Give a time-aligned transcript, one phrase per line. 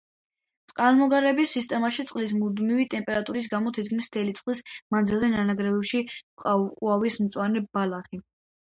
[0.69, 4.65] წყალმომარაგების სიტემაში წყლის მუდმივი ტემპერატურის გამო თითქმის მთელი წლის
[4.97, 6.07] მანძილზე ნანგრევებში
[6.47, 8.25] ყვავის მწვანე ბალახი.